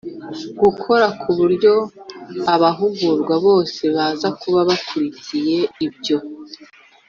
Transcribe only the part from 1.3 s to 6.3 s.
buryo abahugurwa bose baza kuba bakurikiye ibyo